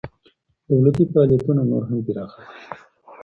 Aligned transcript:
دولتي 0.69 1.03
فعاليتونه 1.11 1.61
نور 1.71 1.83
هم 1.89 1.99
پراخه 2.05 2.39
کړئ. 2.47 2.61